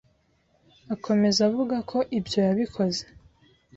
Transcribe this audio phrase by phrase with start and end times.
[0.93, 3.03] Akomeza avuga ko ibyo yabikoze